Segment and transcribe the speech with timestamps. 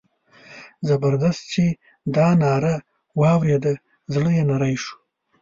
[0.87, 1.65] زبردست چې
[2.15, 2.75] دا ناره
[3.21, 3.73] واورېده
[4.13, 4.95] زړه یې نری شو.